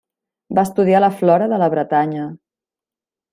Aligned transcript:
Va 0.59 0.63
estudiar 0.67 1.01
la 1.05 1.09
flora 1.17 1.49
de 1.51 1.59
la 1.65 1.69
Bretanya. 1.75 2.25